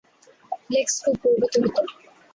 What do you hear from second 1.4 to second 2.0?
গর্বিত হতো।